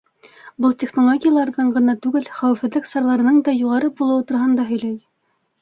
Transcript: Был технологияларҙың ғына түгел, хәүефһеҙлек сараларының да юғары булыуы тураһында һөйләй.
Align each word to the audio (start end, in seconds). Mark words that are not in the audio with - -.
Был 0.63 0.71
технологияларҙың 0.83 1.69
ғына 1.75 1.95
түгел, 2.07 2.25
хәүефһеҙлек 2.39 2.91
сараларының 2.95 3.39
да 3.49 3.55
юғары 3.61 3.93
булыуы 4.01 4.29
тураһында 4.33 4.71
һөйләй. 4.73 4.99